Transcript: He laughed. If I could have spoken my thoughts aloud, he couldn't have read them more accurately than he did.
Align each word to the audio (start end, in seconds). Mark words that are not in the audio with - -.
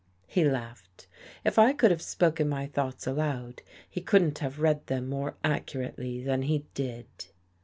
He 0.25 0.43
laughed. 0.43 1.05
If 1.45 1.59
I 1.59 1.73
could 1.73 1.91
have 1.91 2.01
spoken 2.01 2.49
my 2.49 2.65
thoughts 2.65 3.05
aloud, 3.05 3.61
he 3.87 4.01
couldn't 4.01 4.39
have 4.39 4.59
read 4.59 4.87
them 4.87 5.07
more 5.07 5.35
accurately 5.43 6.23
than 6.23 6.41
he 6.41 6.65
did. 6.73 7.05